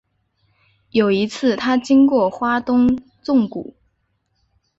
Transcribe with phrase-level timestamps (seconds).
[0.89, 3.75] 有一次他经过花东纵谷